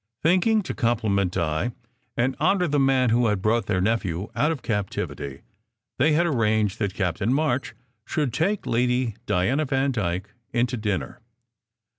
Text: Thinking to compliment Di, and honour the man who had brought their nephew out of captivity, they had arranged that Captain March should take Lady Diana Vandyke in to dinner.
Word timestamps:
Thinking 0.23 0.63
to 0.63 0.73
compliment 0.73 1.33
Di, 1.33 1.73
and 2.17 2.35
honour 2.41 2.67
the 2.67 2.79
man 2.79 3.11
who 3.11 3.27
had 3.27 3.39
brought 3.39 3.67
their 3.67 3.79
nephew 3.79 4.29
out 4.35 4.51
of 4.51 4.63
captivity, 4.63 5.41
they 5.99 6.13
had 6.13 6.25
arranged 6.25 6.79
that 6.79 6.95
Captain 6.95 7.31
March 7.31 7.75
should 8.03 8.33
take 8.33 8.65
Lady 8.65 9.15
Diana 9.27 9.63
Vandyke 9.63 10.33
in 10.53 10.65
to 10.65 10.75
dinner. 10.75 11.19